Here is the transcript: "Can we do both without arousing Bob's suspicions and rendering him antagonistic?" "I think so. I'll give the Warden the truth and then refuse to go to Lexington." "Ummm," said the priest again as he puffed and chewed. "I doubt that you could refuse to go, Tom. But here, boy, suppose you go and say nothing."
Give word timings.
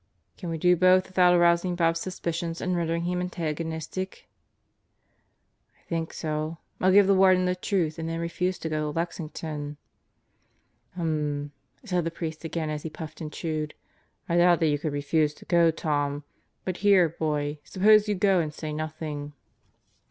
"Can 0.35 0.49
we 0.49 0.57
do 0.57 0.75
both 0.75 1.05
without 1.05 1.35
arousing 1.35 1.75
Bob's 1.75 1.99
suspicions 1.99 2.59
and 2.59 2.75
rendering 2.75 3.03
him 3.03 3.21
antagonistic?" 3.21 4.27
"I 5.79 5.83
think 5.87 6.11
so. 6.11 6.57
I'll 6.79 6.91
give 6.91 7.05
the 7.05 7.13
Warden 7.13 7.45
the 7.45 7.53
truth 7.53 7.99
and 7.99 8.09
then 8.09 8.19
refuse 8.19 8.57
to 8.57 8.67
go 8.69 8.91
to 8.91 8.95
Lexington." 8.97 9.77
"Ummm," 10.97 11.51
said 11.83 12.03
the 12.03 12.09
priest 12.09 12.43
again 12.43 12.71
as 12.71 12.81
he 12.81 12.89
puffed 12.89 13.21
and 13.21 13.31
chewed. 13.31 13.75
"I 14.27 14.37
doubt 14.37 14.59
that 14.61 14.69
you 14.69 14.79
could 14.79 14.91
refuse 14.93 15.35
to 15.35 15.45
go, 15.45 15.69
Tom. 15.69 16.23
But 16.65 16.77
here, 16.77 17.07
boy, 17.07 17.59
suppose 17.63 18.07
you 18.07 18.15
go 18.15 18.39
and 18.39 18.51
say 18.51 18.73
nothing." 18.73 19.33